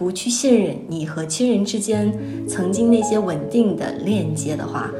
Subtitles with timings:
[0.00, 2.10] 不去信任你和亲人之间
[2.48, 4.90] 曾经那些稳定的链接的话，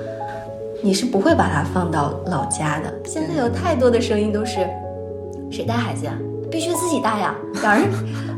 [0.82, 2.92] 你是不会把它放到老家的。
[3.06, 4.58] 现在有太多的声音都是，
[5.50, 6.12] 谁带孩子呀？
[6.50, 7.34] 必须自己带呀，
[7.64, 7.82] 老人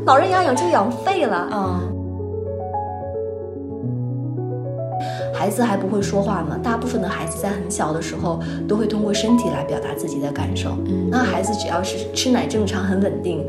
[0.05, 1.49] 老人养养就养废了。
[1.51, 1.81] 嗯，
[5.33, 8.39] 孩子还不会说话呢，大部分的孩子在很小的时候
[8.69, 10.69] 都会通过身体来表达自己的感受。
[10.85, 13.45] 嗯那孩子只要是吃奶正常、很稳定，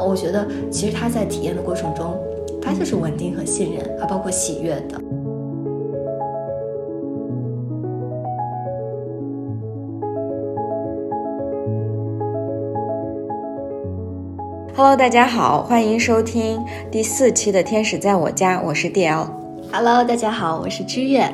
[0.00, 2.16] 呃我觉得其实他在体验的过程中，
[2.64, 5.00] 他就是稳定和信任，还包括喜悦的。
[14.76, 16.58] Hello，大家好，欢迎收听
[16.90, 19.26] 第四期的《天使在我家》，我是 DL。
[19.70, 21.30] Hello，大家好，我是知月。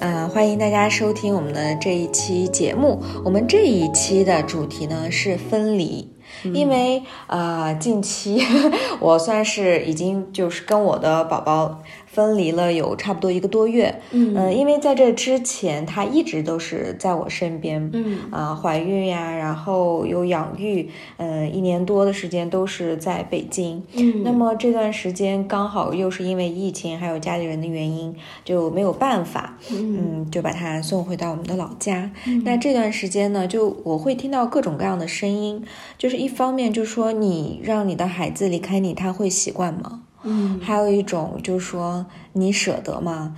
[0.00, 2.98] 嗯，欢迎大家收听我们的这一期节目。
[3.24, 6.08] 我们这一期的主题呢是分离，
[6.44, 8.42] 因为呃，近期
[9.00, 11.80] 我算是已经就是跟我的宝宝
[12.12, 14.00] 分离了有差不多一个多月。
[14.12, 17.90] 嗯呃因为在这之前，他一直都是在我身边。
[17.94, 23.82] 嗯啊、怀孕呀，然后有养育，呃，一年多的时间都是在北京。
[23.94, 28.14] 嗯那么这段时间刚好又是因为疫情还有家里人的原因，
[28.44, 32.10] 就没有办法，嗯，就把他送回到我们的老家。
[32.44, 35.64] 那这段时间呢，就我会听到各种各样的声音，
[35.96, 40.01] 就是一方面就说你让你的孩子离开你，他会习惯吗？
[40.24, 43.34] 嗯还有一种就是说你舍得吗？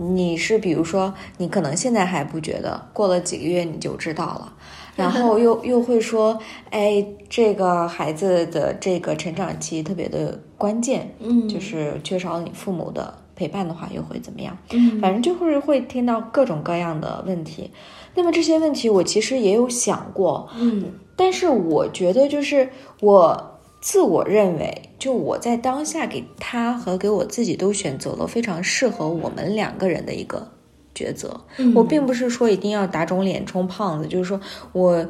[0.00, 4.52] 你是比如说你可能现在还不觉得，过了几个月你就知道了。
[4.94, 6.38] 然后 又又会说，
[6.70, 14.56] 哎，这个孩子的这个成长期特别的关键，嗯就是缺少你父母的陪伴的话，又会怎么样？
[14.70, 17.70] 嗯反正就会会听到各种各样的问题。
[18.14, 22.68] 那么这些问题我其实也有想过，嗯但是我觉得就是
[23.00, 30.50] 我自我认为，就我在当下给他和给我自己都选择了非常适合我们两个人的一个
[30.94, 31.44] 抉择。
[31.58, 34.40] 嗯我并不是说一定要打肿脸充胖子，就是说
[34.72, 35.06] 我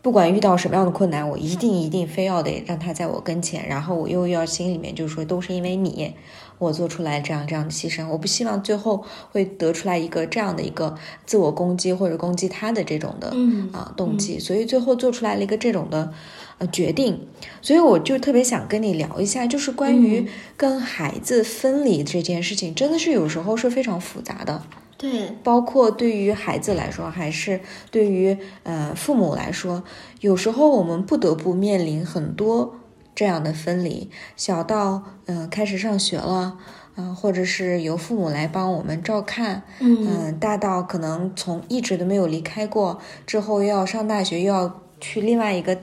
[0.00, 6.14] 不管遇到什么样的困难，我一定一定非要得让他在我跟前，然后我又要心里面就是说都是因为你，
[6.58, 16.12] 我做出来这样这样的牺牲，我不希望最后会得出来一个这样的一个自我攻击或者攻击他的这种的嗯啊动机，所以最后做出来了一个这种的
[16.58, 17.26] 呃决定，
[17.60, 20.28] 所以我就特别想跟你聊一下，就是关于嗯。
[20.56, 24.62] 跟孩子分离这件事情，真的是有时候是非常复杂的。
[24.96, 29.84] 对，包括对于孩子来说，还是对于呃父母来说，
[30.20, 32.74] 有时候我们不得不面临很多
[33.16, 36.58] 这样的分离，小到嗯、呃开始上学了，
[36.96, 45.76] 嗯、或者是由父母来帮我们照看，嗯嗯，大到可能从一直都没有离开过，之后又要上大学，又要去另外一个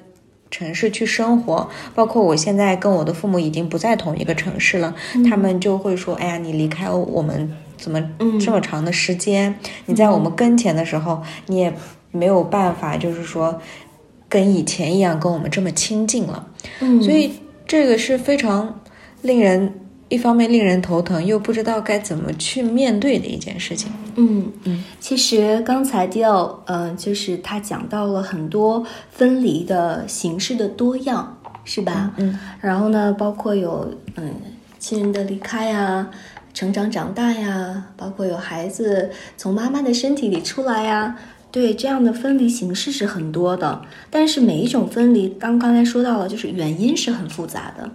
[0.52, 1.68] 城市去生活。
[1.96, 4.94] 包括我现在跟我的父母已经不在同一个城市了，
[5.28, 9.58] 他们就会说：“哎呀，你离开我们怎么嗯这么长的时间？
[9.88, 11.74] 你在我们跟前的时候，你也
[12.12, 13.60] 没有办法，就是说
[14.34, 16.48] 跟以前一样跟我们这么亲近了。”
[16.82, 17.32] 嗯所以
[17.68, 18.82] 这个是非常
[19.22, 19.80] 令人。
[20.10, 23.92] 一方面令人头疼，又不知道该怎么去面对的一件事情。
[24.16, 32.14] 嗯嗯，其实刚才迪奥，呃，就是他讲到了很多分离的形式的多样，是吧？
[32.18, 34.36] 嗯，然后呢，包括有嗯
[34.78, 36.08] 亲人的离开呀、
[36.54, 41.18] 成长长大呀，包括有孩子从妈妈的身体里出来呀。
[41.54, 47.92] 对，这样的分离形式是很多的，但是每一种分离，刚刚才说到了，就是原因是很复杂的。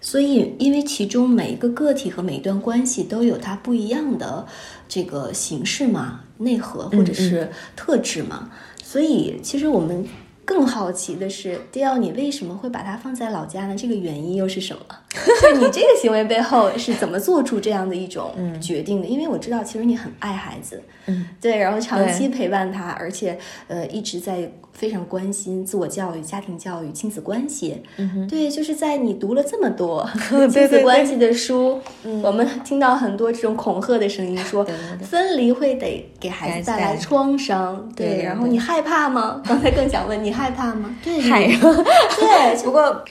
[0.00, 4.46] 所以，因为其中每一个个体和每一段关系都有它不一样的
[4.88, 8.50] 这个形式嘛、内核或者是特质嘛，
[8.82, 10.02] 所以其实我们
[10.46, 13.76] 更好奇的是，迪奥，你为什么会把它放在老家呢？
[13.76, 14.82] 这个原因又是什么？
[15.42, 19.06] 就你这个行为背后是怎么做出这样的一种决定的？
[19.06, 27.82] 因为我知道，其实你很爱孩子，嗯，对，然后长期陪伴他，而且呃一直在非常关心自我教育、家庭教育、亲子关系。
[27.98, 30.08] 嗯，对，就是在你读了这么多
[30.50, 31.78] 亲子关系的书，
[32.22, 34.66] 我们听到很多这种恐吓的声音，说
[35.02, 37.86] 分离会得给孩子带来创伤。
[37.94, 39.42] 对然后你害怕吗？
[39.46, 40.96] 刚才更想问你害怕吗？
[41.04, 43.04] 对， 嗨，对，不过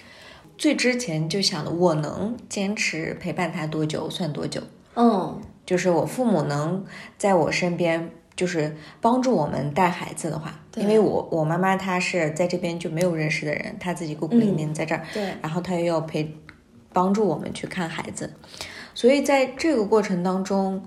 [0.62, 4.62] 最之前就想的，我能坚持陪伴他多久算多久，
[4.94, 5.42] 嗯。
[5.66, 6.86] 就是我父母能
[7.18, 8.12] 在我身边。
[8.34, 16.34] 就是帮助我们带孩子的话，因为我我妈妈她是在这边就没有认识的人，她自己孤苦伶仃在这儿，对，然后她又要陪
[16.92, 18.34] 帮助我们去看孩子，
[18.96, 20.82] 所以在这个过程当中，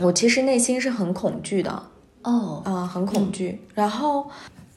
[0.00, 1.90] 我其实内心是很恐惧的，
[2.22, 3.62] 哦，啊、很恐惧。
[3.72, 4.28] 然后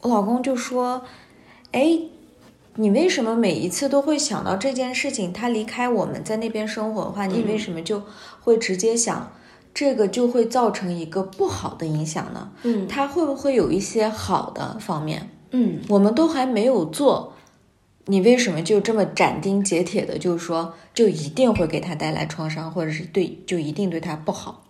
[0.02, 1.02] 我老公就说
[1.74, 2.00] ：“哎，
[2.78, 5.32] 你为什么每一次都会想到这件事情？
[5.32, 8.04] 他离开我们在那边生活的话，你为什么就
[8.42, 9.32] 会直接想
[9.74, 12.52] 这个就会造成一个不好的影响呢？
[12.64, 15.30] 嗯他会不会有一些好的方面？
[15.52, 17.34] 嗯我们都还没有做，
[18.06, 24.64] 你为什么就这么斩钉截铁的，就是说就一定会给他带来创伤，或者是对就一定对他不好？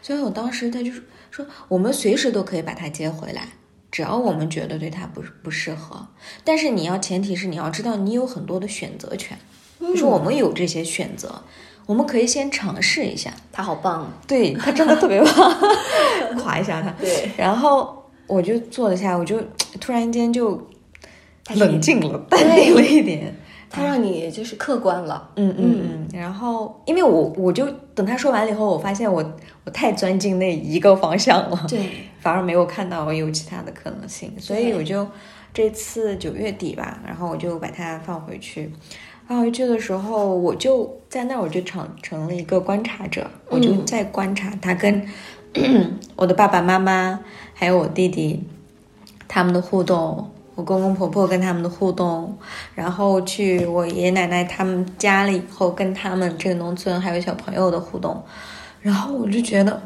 [0.00, 3.48] 所以我当时他就是说，我们随时都可以把他接回来，
[3.94, 6.04] 只要我们觉得对他不不适合。
[6.42, 9.38] 但是你要前提是你要知道你有很多的选择权，
[9.78, 11.42] 就是我们有这些选择，
[11.86, 13.32] 我们可以先尝试一下。
[13.52, 15.56] 他好棒，对他真的特别棒，
[16.42, 16.90] 夸一下他。
[17.00, 19.40] 对，然后我就坐了下来，我就
[19.80, 20.60] 突然间就
[21.54, 23.32] 冷静了，淡定了一点。
[23.74, 26.08] 他让你就是客观了，嗯嗯嗯。
[26.20, 29.24] 然后，因为我我就等他说完了以后，我发现我
[29.64, 31.90] 我太钻进那一个方向了，对，
[32.20, 35.06] 反而没有看到有其他的可能性，所以我就
[35.52, 38.70] 这次九月底吧，然后我就把它放回去。
[39.26, 45.02] 放回去的时候，我就在那儿，我就成成了一个观察者，我就嗯在观察他跟
[46.14, 47.20] 我的爸爸妈妈
[47.54, 48.42] 还有我弟弟
[49.26, 52.36] 他们的互动，我公公婆婆跟他们的互动，
[52.74, 58.22] 然后去我爷爷奶奶他们家了以后，跟他们这个农村还有小朋友的互动，
[58.80, 59.82] 然后我就觉得，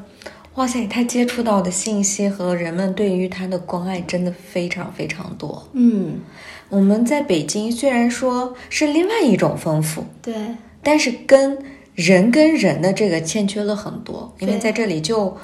[0.54, 5.66] 哇塞，他接触到的信息和人们对于他的关爱真的非常非常多。
[5.72, 6.20] 嗯，
[6.68, 10.34] 我们在北京虽然说是另外一种丰富，对，
[10.82, 11.58] 但是跟
[11.94, 15.36] 人跟人的这个欠缺了很多，因为在这里就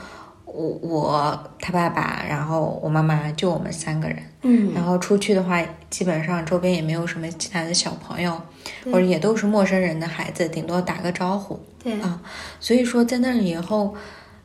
[0.54, 4.16] 我我他爸爸，然后我妈妈，就我们三个人。
[4.42, 5.60] 嗯，然后出去的话，
[5.90, 8.40] 基本上周边也没有什么其他的小朋友，
[8.84, 12.20] 或者也都是陌生人的孩子，顶多打个招呼对，啊。
[12.60, 13.96] 所以说在那里以后，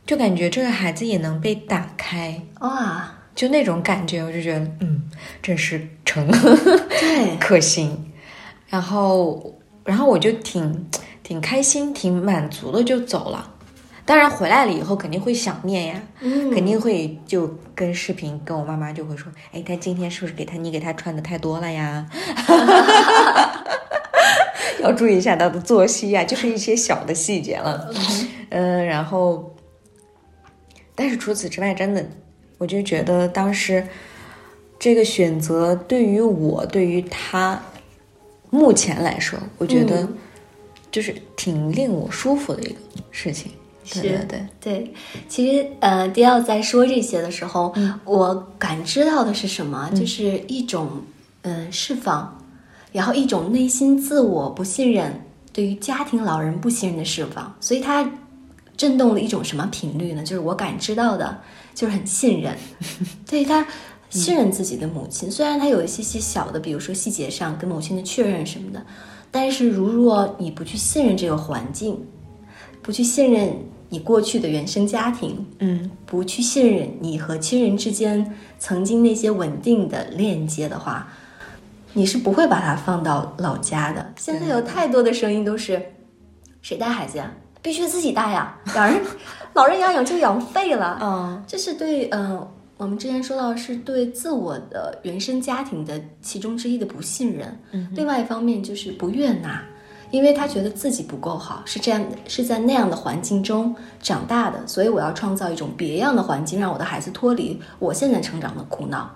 [0.08, 5.04] 就感觉这个孩子也能被打开，哇，就那种感觉，我就觉得嗯，
[5.44, 6.26] 真是成。
[6.28, 8.12] 对， 可行，
[8.68, 9.54] 然后，
[9.84, 10.90] 然后我就挺
[11.22, 13.56] 挺开心、挺满足的就走了。
[14.10, 22.10] 当然回来了以后肯定会想念呀，嗯，肯定会就跟视频跟我妈妈就会说，哎，他今天是不是给他你给他穿的太多了呀？
[24.82, 27.94] 要注意一下他的作息呀，就是一些小的细节了。
[28.50, 29.56] 嗯，然后，
[30.96, 32.04] 但是除此之外，真的，
[32.58, 33.86] 我就觉得当时
[34.80, 37.62] 这个选择对于我，对于他，
[38.50, 40.18] 目前来说，我觉得嗯
[40.90, 42.80] 就是挺令我舒服的一个
[43.12, 43.52] 事情。
[43.94, 44.94] 是对，对，
[45.28, 49.90] 其实呃，迪奥在说这些的时候，嗯我感知到的是什么？
[49.96, 50.90] 就是一种
[51.42, 52.38] 嗯、呃释放，
[52.92, 55.22] 然后一种内心自我不信任，
[55.52, 58.10] 对于家庭老人不信任的释放，所以它
[58.78, 60.24] 震动了一种什么频率呢？
[60.24, 61.42] 就是我感知到的，
[61.74, 62.56] 就是很信任，
[63.28, 63.66] 对他。
[64.12, 68.84] 信任自己的母亲，虽然他有一些些小的，比如说细节上跟母亲的确认什么的，
[69.30, 71.96] 但是如若你不去信任这个环境，
[72.82, 73.54] 不去信任
[73.90, 81.08] 你过去的原生家庭，嗯不去信任你和亲人之间曾经那些稳定的链接的话，
[81.94, 84.14] 你是不会把它放到老家的。
[84.18, 85.82] 现在有太多的声音都是，
[86.62, 87.32] 谁带孩子呀？
[87.62, 88.58] 必须自己带呀！
[88.74, 89.02] 老人
[89.54, 90.98] 老人养养就养废了。
[91.02, 92.48] 嗯 这是对，呃，
[92.78, 97.60] 我们之前说到是对自我的原生家庭的其中之一的不信任。
[97.72, 99.62] 嗯另外一方面就是不悦纳，
[100.12, 109.10] 因为他觉得自己不够好，是这样，是在那样的环境中长大的，所以我要创造一种别样的环境，让我的孩子脱离我现在成长的苦恼。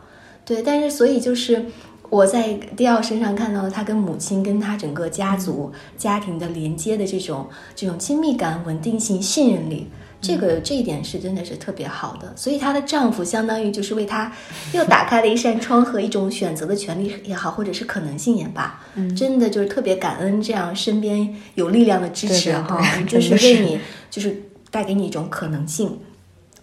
[0.45, 1.65] 对，但是所以就是
[2.09, 9.89] 我在迪奥身上看到了他跟母亲、跟他整个家族、家庭的连接的这种这种亲密感、稳定性、信任力。
[10.23, 14.31] 这个这一点是真的是特别好的，所以她的丈夫相当于就是为她
[14.71, 25.99] 又打开了一扇窗和一种选择的权利也好，或者是可能性也罢，嗯真的就是特别感恩这样身边有力量的支持哈， 就是为你就是带给你一种可能性。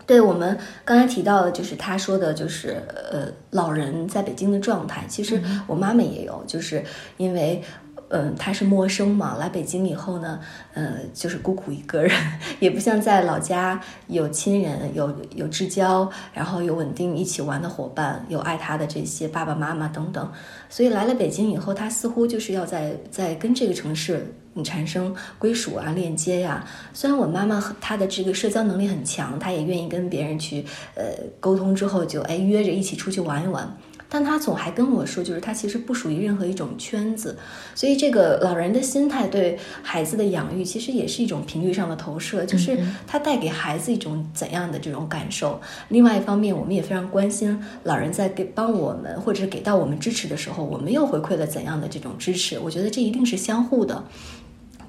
[0.07, 5.05] 对我们刚才提到的，就是他说的，就是呃，老人在北京的状态。
[5.09, 6.83] 其实我妈妈也有，就是
[7.17, 7.62] 因为，
[8.11, 10.38] 嗯、她是陌生嘛，来北京以后呢，
[10.75, 12.11] 呃，就是孤苦一个人，
[12.61, 20.33] 也不像在老家有亲人、有有至交，然后有稳定一起玩的伙伴，有爱她的这些爸爸妈妈等等。
[20.69, 30.64] 所以来了北京以后，她似乎就是要在在跟这个城市产生归属啊、链接呀、虽然我妈妈和她的这个社交能力很强，她也愿意跟别人去
[30.97, 31.05] 呃
[31.38, 33.76] 沟通之后就哎约着一起出去玩一玩，
[34.11, 37.38] 但他总还跟我说，就是他其实不属于任何一种圈子，
[37.75, 42.76] 所以这个老人的心态对孩子的养育，其实也是一种频率上的投射，就是
[43.07, 45.61] 他带给孩子一种怎样的这种感受。
[45.88, 52.59] 另外一方面，我们也非常关心老人在给帮我们或者是给到我们支持的时候，我们又回馈了怎样的这种支持。
[52.59, 54.05] 我觉得这一定是相互的。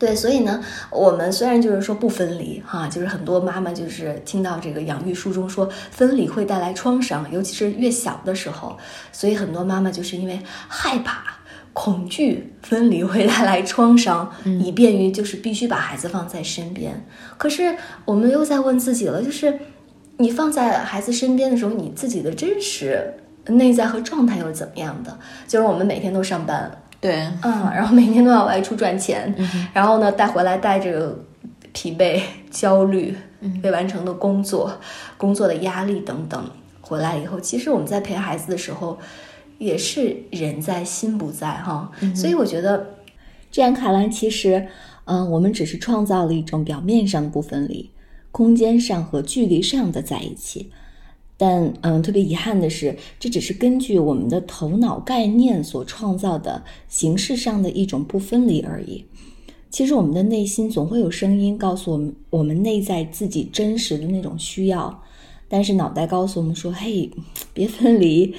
[0.01, 8.75] 对，所以呢，我们虽然就是说不分离哈，就是很多妈妈就是听到这个养育书中说分离会带来创伤，尤其是越小的时候，
[9.12, 11.22] 所以很多妈妈就是因为害怕、
[11.72, 17.05] 恐惧分离会带来创伤，以便于就是必须把孩子放在身边。
[17.38, 19.60] 可是我们又在问自己了，就是
[20.17, 23.13] 你放在孩子身边的时候，你自己的真实
[23.46, 25.15] 内在和状态又是怎么样的？
[25.48, 26.72] 就是我们每天都上班。
[27.01, 29.36] 对，嗯，然后每天都要外出赚钱，
[29.74, 31.17] 然后呢，带回来带着
[31.74, 33.15] 疲惫、焦虑、
[33.63, 34.72] 未完成的工作、
[35.17, 39.00] 工作的压力等等，回来以后，其实我们在陪孩子的时候，
[39.58, 41.91] 也是人在心不在哈。
[42.15, 42.86] 所以我觉得，
[43.50, 44.67] 这样看来，其实，
[45.05, 47.89] 嗯，我们只是创造了一种表面上的不分离，
[48.31, 50.72] 空间上和距离上的在一起。
[51.43, 59.03] 但嗯，特别遗憾的是，这只是根据我们的头脑概念所创造的形式上的一种不分离而已。
[59.71, 65.01] 其实，我们的内心总会有声音告诉我们，我们内在自己真实的那种需要。
[65.50, 67.10] 但是，脑袋告诉我们说：“嘿，
[67.55, 68.36] 别分离。”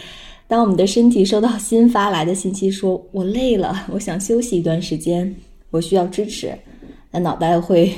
[0.46, 5.34] 当我们的身体收到新发来的信息，说我累了，我想休息一段时间，
[5.70, 6.56] 我需要支持，
[7.10, 7.92] 那脑袋会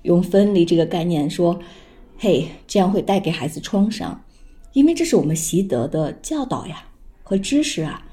[0.00, 1.60] 用分离这个概念说
[2.16, 4.18] ：“嘿，这样会带给孩子创伤。”
[4.72, 6.84] 因为这是我们习得的教导呀
[7.22, 8.06] 和知识啊，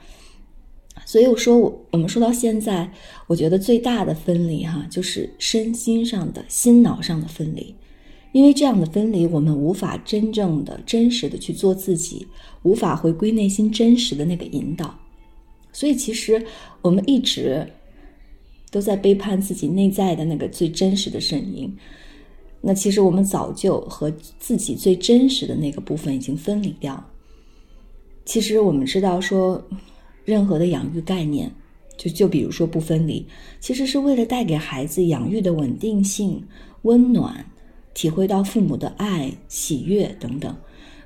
[1.06, 2.92] 所以我说我我们说到现在，
[3.28, 7.76] 我觉得最大的分离哈，就是身心上的心脑上的分离。
[8.34, 12.28] 因为这样的分离，我们无法真正的真实的去做自己，
[12.62, 15.00] 无法回归内心真实的那个引导。
[15.72, 16.46] 所以其实
[16.82, 17.66] 我们一直
[18.70, 21.76] 都在背叛自己内在的那个最真实的声音。
[22.62, 27.02] 那其实我们早就和自己最真实的那个部分已经分离掉。
[28.26, 29.64] 其实我们知道说，
[30.26, 31.50] 任何的养育概念，
[31.96, 33.26] 就就比如说不分离，
[33.60, 36.44] 其实是为了带给孩子养育的稳定性、
[36.82, 37.46] 温暖，
[37.94, 40.54] 体会到父母的爱、喜悦等等。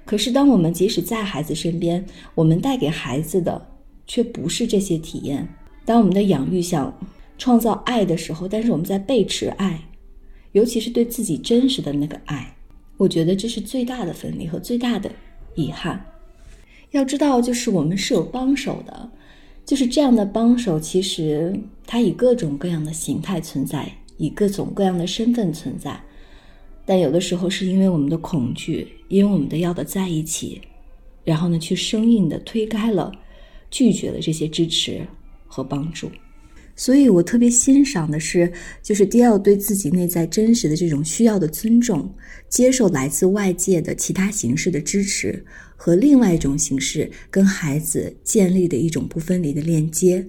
[0.04, 2.04] 可是当我们即使在孩子身边，
[2.34, 3.64] 我们带给孩子的
[4.08, 5.48] 却不是这些体验。
[5.86, 6.92] 当我们的养育想
[7.38, 9.80] 创造爱的时候，但是我们在背驰爱。
[10.54, 12.56] 尤其是对自己真实的那个爱，
[12.98, 15.12] 我觉得这是最大的分离和最大的
[15.56, 16.06] 遗憾。
[16.92, 19.10] 要知道，就是我们是有帮手的，
[19.66, 25.98] 就是这样的帮手，其实他以各种各样的形态存在，以各种各样的身份存在。
[26.86, 30.60] 但有的时候是因为我们的恐惧，因为我们的要的在一起，
[31.24, 33.12] 然后呢，去生硬的推开了，
[33.70, 35.08] 拒绝了这些支持
[35.48, 36.12] 和帮助。
[36.82, 42.12] 所以我特别欣赏的是，就是迪奥对自己内在真实的这种需要的尊重，
[42.50, 45.46] 接受来自外界的其他形式的支持，
[45.76, 50.26] 和另外一种形式跟孩子建立的一种不分离的链接。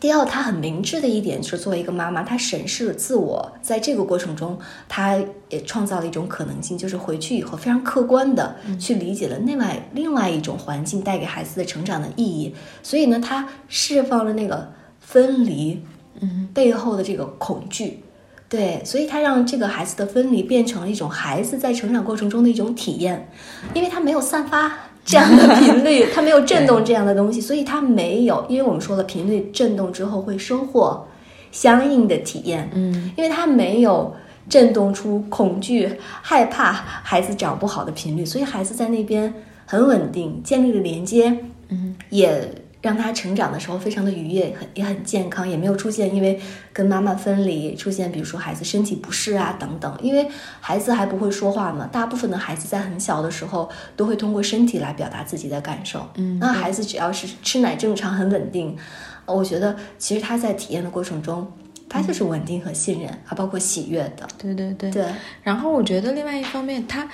[0.00, 12.54] 迪奥他很明智的一点是，作为一个妈妈，她审视了自我，在这个过程中，她也创造了一种可能性，就是回去以后非常客观的去理解了另外另外一种环境带给孩子的成长的意义。
[12.82, 14.72] 所以呢，她释放了那个。
[15.06, 15.80] 分离，
[16.20, 18.00] 嗯，背后的这个恐惧，
[18.48, 23.28] 对，所以他让这个孩子的分离变成了一种孩子在成长过程中的一种体验，
[23.74, 24.72] 因为他没有散发
[25.04, 31.06] 这样的频率， 他没有震动这样的东西，所以他没有，因为我们说了，频率震动之后会收获
[31.52, 34.14] 相应的体验，嗯，因为他没有
[34.48, 39.32] 震动出恐惧、害怕孩子长不好的频率，所以孩子在那边
[39.66, 42.63] 很稳定，建立了连接，嗯，也。
[42.84, 46.38] 让他成长的时候非常的愉悦，很也很健康，也没有出现因为
[46.70, 49.98] 跟妈妈分离出现，比如说孩子身体不适啊等等。
[50.02, 50.28] 因为
[50.60, 56.06] 孩子还不会说话嘛，大部分的孩子在很小的时候都会通过身体来表达自己的感受。
[56.16, 58.76] 嗯，那孩子只要是吃奶正常、很稳定，
[59.24, 61.50] 我觉得其实他在体验的过程中，
[61.88, 64.28] 他就是稳定和信任，还包括喜悦的。
[64.36, 65.06] 对对对对。
[65.42, 67.08] 然后我觉得另外一方面，他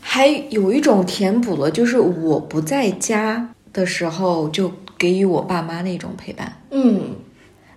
[0.00, 3.50] 还有一种填补了，就是我不在家。
[3.72, 7.16] 的时候就给予我爸妈那种陪伴，嗯，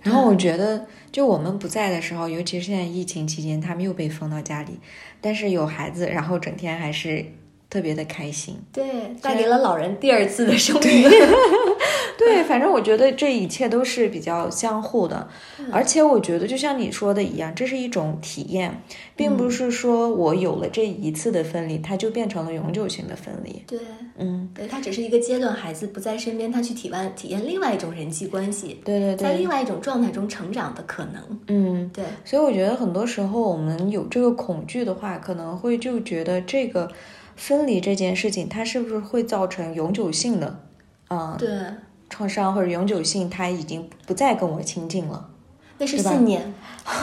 [0.02, 4.78] 然后我觉得就我们不在的时候，尤其是现在疫情期间，他们又被封到家里，
[5.20, 7.24] 但是有孩子，然后整天还是
[7.70, 8.84] 特别的开心，对，
[9.20, 11.08] 带给了老人第二次的生命，
[12.18, 15.28] 对，反正我觉得这一切都是比较相互的，
[15.70, 18.82] 而且我觉得就像你说的一样，这是一种体验，
[19.16, 23.62] 并不是说我有了这一次的分离，它就变成了永久性的分离。
[23.66, 23.78] 对，
[24.18, 31.40] 嗯，对，它只是一个阶段，孩子不在身边，他去体验体验另外一种人际关系，对对对在另，外一种状态中成长的可能。
[31.48, 31.90] 嗯。
[31.92, 36.90] 对，所以我觉得很多时候我们有这个恐惧的话，可能会就觉得这个
[37.36, 40.60] 分离这件事情，它是不是会造成永久性的，
[41.08, 41.48] 啊、对，
[42.12, 45.28] 创伤或者永久性，他已经不再跟我亲近了。
[45.78, 46.52] 那是信念。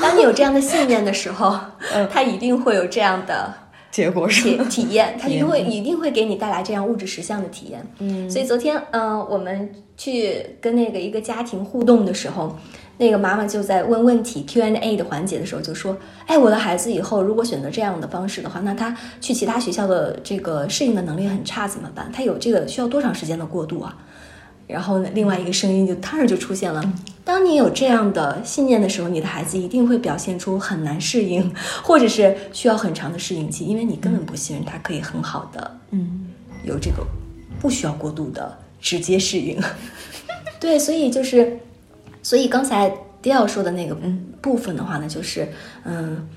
[0.01, 1.59] 当你有这样的信念的时候，
[1.93, 3.51] 嗯他一定会有这样的
[3.91, 7.85] 结果是体验，他一定会一定会给你带来这样物质实相的体验。
[7.97, 12.55] 嗯所以昨天，嗯、我们去跟那个一个家庭互动的时候，
[12.97, 15.97] 那个妈妈就在问问题 Q&A 的环节的时候就说
[16.27, 22.09] ：“哎，我的孩子以后如果选择这样的方式的话，那他去其他学校的这个适应的能力很差怎么办？
[22.13, 23.97] 他有这个需要多长时间的过渡啊？”
[24.69, 26.93] 然后呢，另外一个声音就突然就出现了：
[27.25, 36.27] 当你有这样的信念的时候，你的孩子一定会表现出很难适应，或者是需要很长的适应期，因为你根本不信任他可以很好的嗯
[36.63, 37.03] 有这个
[37.59, 39.59] 不需要过度的直接适应。
[40.59, 41.57] 对，所以就是，
[42.21, 43.97] 所以刚才迪奥说的那个
[44.39, 45.47] 部分的话呢，就是，
[45.83, 46.27] 嗯，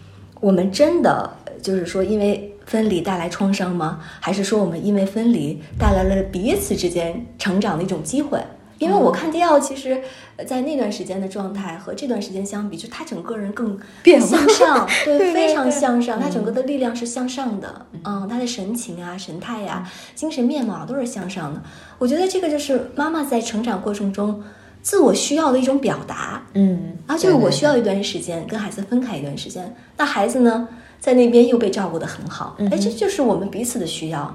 [0.40, 4.00] 我们真的就是说，因为分离带来创伤吗？
[4.21, 8.38] 还是说我们因为分离带来了彼此之间成长的一种机会？
[8.78, 10.02] 因为我看迪奥其实，
[10.37, 21.62] 呃在那段时间的状态和这段时间相比，就他整个人更变向上， 对，对对非常向上，他整个的力量是向上的，嗯，他的神情啊、神态呀、精神面貌啊都是向上的。
[21.99, 24.42] 我觉得这个就是妈妈在成长过程中
[24.83, 30.66] 自我需要的一种表达，嗯，啊，就是我需要一段时间跟孩子分开一段时间，那孩子呢
[31.02, 34.32] 在那边又被照顾得很好，哎，这就是我们彼此的需要。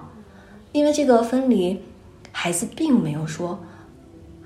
[0.74, 1.82] 因为这个分离，
[2.34, 3.58] 孩子并没有说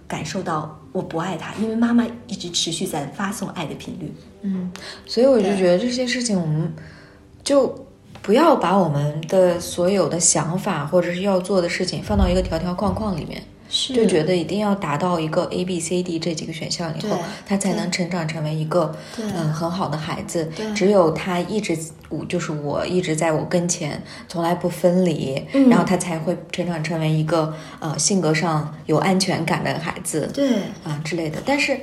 [0.08, 4.14] 感受到我不爱他，因为妈妈一直持续在发送爱的频率。
[4.44, 4.72] 嗯
[5.08, 6.72] 所以我就觉得这些事情，我们
[7.44, 7.88] 就
[8.22, 13.42] 不要把我们的所有的想法或者是要做的事情放到一个条条框框里面，
[13.74, 20.74] 是就觉得一定要达到一个 A、B、C、D 这几个选项以后，他才能成长成为一个嗯很好的孩子对。
[20.74, 21.78] 只有他一直
[22.10, 30.30] 我就是我一直在我跟前，从来不分离，嗯然后他才会成长成为一个呃性格上有安全感的孩子。
[30.34, 30.50] 对，
[30.84, 31.42] 啊之类的。
[31.46, 31.80] 但是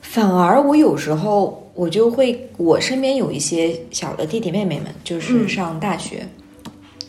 [0.00, 6.26] 反而我有时候我就会，我身边有一些小的弟弟妹妹们，就是嗯上大学。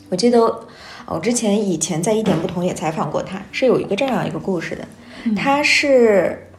[0.10, 0.39] 我记得
[1.06, 4.88] 我之前以前在一点不同也采访过他，是有一个这样一个故事的。
[5.36, 6.50] 他是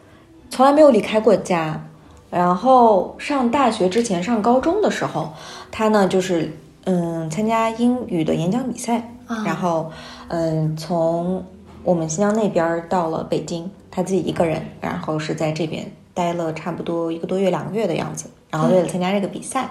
[0.48, 1.82] 从来没有离开过家，
[2.30, 5.32] 然后上大学之前上高中的时候，
[5.70, 6.52] 他呢就是
[6.84, 9.90] 嗯参加英语的演讲比赛，啊然后
[10.28, 11.44] 嗯从
[11.82, 19.68] 我们新疆那边到了北京，他自己一个人，然后是在这边待了差不多一个多月、两个月的样子，然后为了参加这个比赛，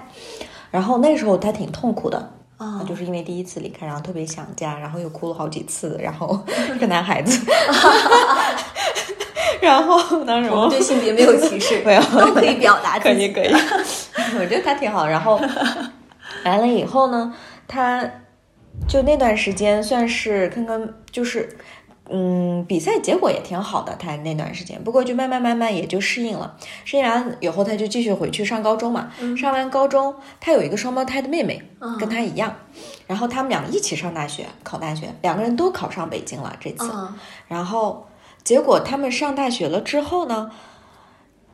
[0.70, 2.32] 然后那时候他挺痛苦的。
[2.58, 6.40] 啊他就是因为第一次离开，然后特别想家，然后又哭了好几次，然后
[6.76, 7.40] 一个男孩子，
[9.62, 13.30] 然后当时我们对性别没有歧视，没有都可以表达自己。
[13.30, 13.54] 可以可 以，
[14.40, 15.08] 我觉得他挺好。
[15.08, 15.40] 然后
[16.44, 17.34] 来了以后呢，
[17.68, 18.10] 他
[18.88, 21.58] 就那段时间算是看看就是。
[22.10, 26.58] 嗯，比赛结果也挺好的，他那段时间，不过就慢慢慢慢也就适应了。
[26.84, 29.10] 适应完以后，他就继续回去上高中嘛。
[29.38, 32.54] 上完高中，他有一个双胞胎的妹妹，嗯跟他一样，
[33.08, 36.92] 然后他们俩一起上大学，考大学，两个人都考上北京了这次。
[36.92, 38.08] 啊然后
[38.44, 40.52] 结果他们上大学了之后呢，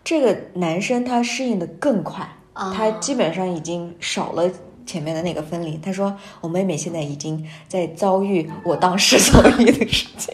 [0.03, 4.49] 这个男生他适应的更快，啊他基本上已经少了。
[4.89, 10.33] 前面的那个分离，他说我妹妹现在已经在遭遇我当时遭遇的事情，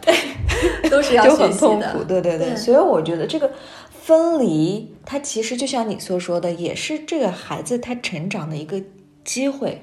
[0.00, 2.04] 对都是要很痛苦。
[2.04, 3.50] 对对对，对所以我觉得这个
[3.90, 8.80] 分离，它其实就像你所说的，也是这个孩子他成长的一个
[9.24, 9.82] 机会，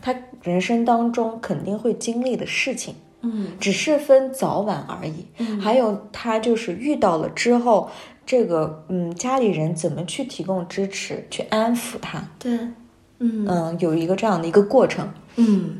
[0.00, 2.94] 他人生当中肯定会经历的事情。
[3.22, 5.26] 嗯只是分早晚而已。
[5.38, 7.90] 嗯还有他就是遇到了之后，
[8.26, 12.58] 这个嗯家里人怎么去提供支持，去安抚他，对，
[13.20, 15.08] 嗯嗯，有一个这样的一个过程。
[15.36, 15.76] 嗯，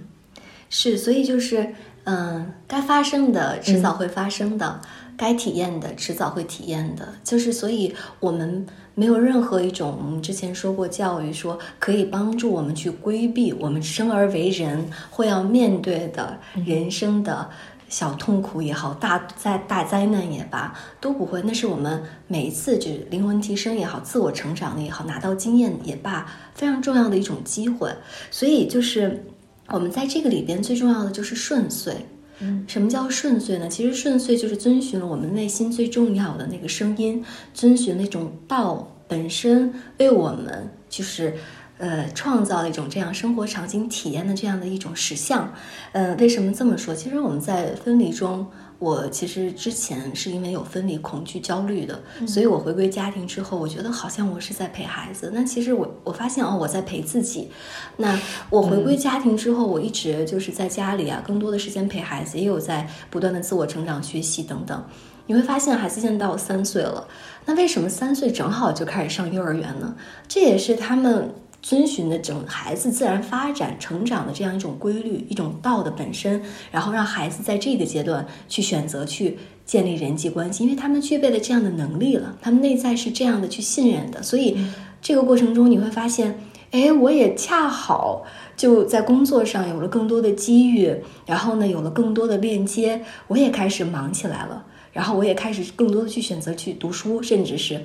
[0.70, 4.80] 是，所以就是，嗯，该发生的迟早会发生的，
[5.16, 17.50] 该体验的迟早会体验的，就是所以我们没有任何一种我们之前说过教育说可以帮助我们去规避我们生而为人会要面对的人生的。
[17.88, 21.40] 小痛苦也好，大灾大灾难也罢，都不会。
[21.42, 27.90] 那是我们每一次就是灵魂提升也好，自我成长的也好，拿到经验也罢，非常重要的一种机会。
[28.30, 29.24] 所以就是
[29.68, 31.94] 我们在这个里边最重要的就是顺遂。
[32.40, 33.68] 嗯，什么叫顺遂呢？
[33.68, 41.34] 其实顺遂就是遵循了我们内心最重要的那个声音，遵循那种道本身为我们就是。
[41.78, 45.52] 呃，创造了一种这样生活场景体验的这样的一种实像。
[45.92, 46.94] 呃，为什么这么说？
[46.94, 48.46] 其实我们在分离中，
[48.78, 55.30] 我其实之前是因为有分离恐惧、焦虑的，所以我回归家庭之后，我觉得好像我是在陪孩子。
[55.34, 57.50] 那其实我我发现哦，我在陪自己。
[57.98, 64.82] 那我回归家庭之后，我一直就是在家里啊，更多的时间陪孩子，也有在不断的自我成长、学习等等。
[65.26, 67.06] 你会发现，孩子现在到三岁了，
[67.44, 69.94] 那为什么三岁正好就开始上幼儿园呢？
[70.26, 71.34] 这也是他们。
[71.66, 84.56] 遵循的整孩子自然发展成长的这样一种规律，一种道的本身，然后让孩子在这个阶段去选择去建立人际关系，因为他们具备了这样的能力了，他们内在是这样的去信任的，所以
[85.02, 86.38] 这个过程中你会发现，
[86.70, 88.24] 哎，我也恰好
[88.56, 90.94] 就在工作上有了更多的机遇，
[91.26, 97.84] 然后呢有了更多的链接，我也开始忙起来了，然后我也开始更多的去选择去读书，甚至是，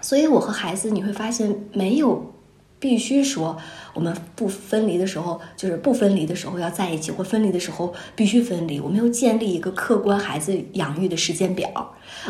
[0.00, 2.32] 所以我和孩子你会发现没有。
[2.80, 3.56] 必须说，
[3.94, 8.80] 我们不分离的时候，就是不分离的时候要在一起，或分离的时候必须分离。
[8.80, 11.68] 我们要建立一个客观孩子养育的时间表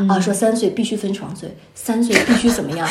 [0.08, 2.86] 啊，说三岁必须分床睡，三岁必须怎么样？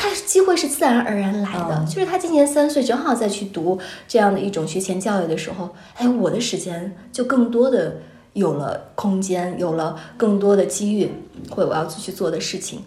[0.00, 7.98] 他机会是自然而然来的，就是他今年三岁，正好再去读这样的一种学前教育的时候，哎，我的时间就更多的
[8.32, 11.10] 有了空间，有了更多的机遇，
[11.50, 12.82] 或我要去做的事情，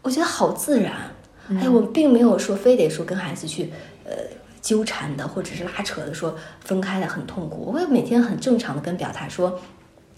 [0.00, 1.10] 我觉得好自然。
[1.50, 3.70] 哎，我并没有说非得说跟孩子去，
[4.04, 4.12] 呃，
[4.60, 7.64] 纠缠的，或者是拉扯的，说分开的很痛苦。
[7.66, 9.60] 我会每天很正常的跟表达说，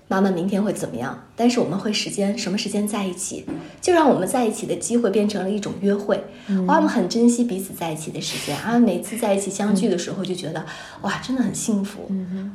[0.08, 1.22] 妈妈明天会怎么样？
[1.36, 3.44] 但是我们会时间什么时间在一起，
[3.82, 6.18] 就让我们在一起的机会变成了一种约会。
[6.48, 10.64] 我们很珍惜彼此在一起的时间啊，每次在一起相聚的时候就觉得
[11.02, 12.10] 哇，真的很幸福。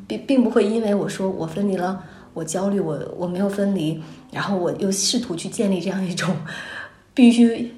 [0.07, 6.35] 并并不会因为我说我分离了，我焦虑，我我没有分离，然后我又试图去建立这样一种
[7.13, 7.71] 必须。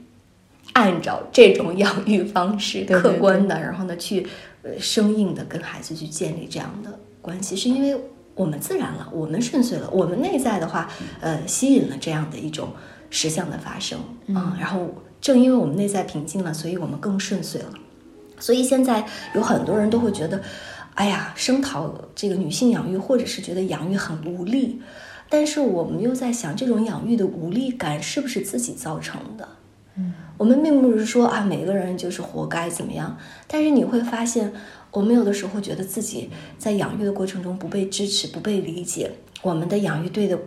[0.76, 4.28] 按照这种养育方式，客观的，然后呢，去
[4.62, 7.98] 呃生硬的跟孩子去建立这样的关系，是因为
[8.36, 10.90] 我们自然了，我们顺遂了，我们内在的话，
[11.22, 12.74] 呃，吸引了这样的一种
[13.10, 13.98] 实相的发生
[14.36, 14.58] 啊。
[14.60, 17.72] 然后正因为我们内在平静了，所以我们更顺遂了。
[18.38, 20.42] 所以现在有很多人都会觉得，
[20.96, 24.82] 哎呀，声讨这个女性养育，或者是觉得养育很无力。
[25.30, 29.48] 但是我们又在想，这种养育的无力感是不是自己造成的？
[30.38, 34.52] 我们并不是说啊，每个人就是活该怎么样，但是你会发现，
[34.92, 40.38] 我们有的时候觉得自己在养育的过程中不被支持、不被理解，我们的养育对的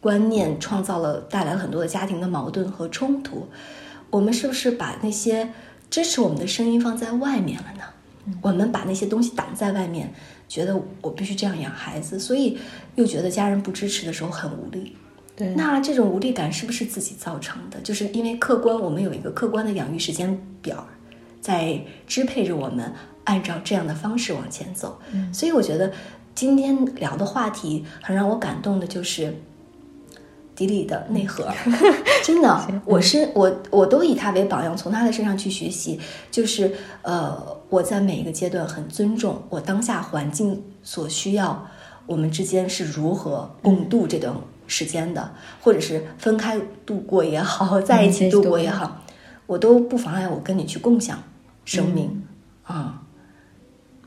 [0.00, 3.48] 观念创造了带来很多的家庭的矛盾和冲突。
[4.10, 5.50] 我们是不是把那些
[5.88, 7.84] 支持我们的声音放在外面了呢？
[8.42, 10.12] 我们把那些东西挡在外面，
[10.48, 12.58] 觉得我必须这样养孩子，所以
[12.96, 14.96] 又觉得家人不支持的时候很无力。
[15.54, 17.80] 那这种无力感是不是自己造成的？
[17.80, 20.86] 就是因为客观，我们有一个客观的养育时间表，
[21.40, 22.92] 在支配着我们
[23.24, 25.00] 按照这样的方式往前走。
[25.32, 25.92] 所以我觉得
[26.34, 29.32] 今天聊的话题很让我感动的，就是
[30.56, 31.48] 迪里的内核。
[32.24, 36.00] 真的，我是我，我都以他为榜样，从他的身上去学习。
[36.32, 41.68] 就是呃，我在每一个阶段很尊重我当下环境所需要，
[42.06, 44.34] 我们之间是如何共度这段。
[44.68, 49.02] 时间的，或者是分开度过也好，在一起度过也好，
[49.46, 51.20] 我都不妨碍我跟你去共享
[51.64, 52.22] 生命
[52.62, 53.02] 啊。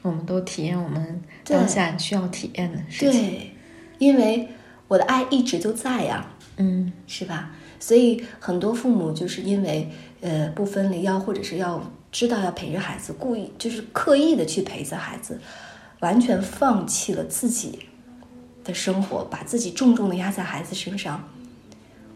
[0.03, 3.21] 我们都体验我们当下需要体验的事情。
[3.21, 3.55] 对，
[3.99, 4.47] 因为
[4.87, 6.25] 我的爱一直都在呀，
[6.57, 7.51] 嗯，是吧？
[7.79, 9.89] 所以很多父母就是因为
[10.21, 15.39] 呃不分离，要或者是要知道要陪着孩子，故意就是刻意的去陪着孩子，
[15.99, 17.79] 完全放弃了自己。
[18.63, 21.29] 的生活，把自己重重的压在孩子身上，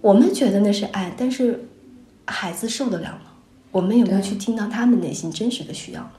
[0.02, 1.68] 我们觉得那是爱，但是
[2.26, 3.32] 孩子受得了吗？
[3.72, 6.12] 我们有没有去听到他们内心真实的需要？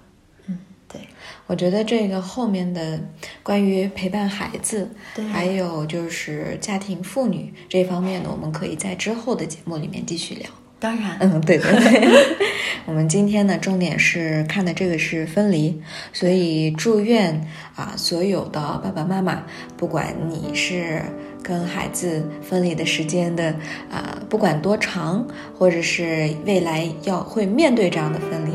[0.46, 0.58] 嗯，
[0.88, 1.00] 对，
[1.46, 3.00] 我觉得这个后面的
[3.42, 4.90] 关于陪伴孩子，
[5.32, 10.50] 还有就是家庭妇女这方面呢，我们可以在之后的节目里面继续聊。
[10.78, 12.36] 当然，嗯，对对对。
[12.86, 15.80] 我们今天呢，重点是看的这个是分离，
[16.12, 19.42] 所以祝愿啊，所有的爸爸妈妈，
[19.76, 21.02] 不管你是
[21.42, 23.52] 跟孩子分离的时间的
[23.90, 25.26] 啊，不管多长，
[25.58, 28.52] 或者是未来要会面对这样的分离，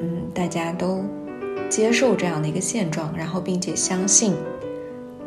[0.00, 1.04] 嗯，大家都
[1.68, 4.34] 接受这样的一个现状，然后并且相信，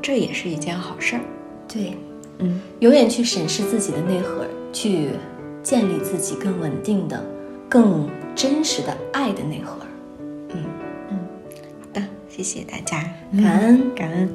[0.01, 1.21] 这也是一件好事儿。
[1.67, 1.97] 对，
[2.37, 5.09] 嗯，永远去审视自己的内核，去。
[5.65, 7.25] 建立自己更稳定的、
[7.67, 9.75] 更真实的爱的内核。
[10.49, 10.63] 嗯
[11.09, 11.17] 嗯，
[11.81, 13.03] 好的，谢谢大家，
[13.41, 14.29] 感恩感恩。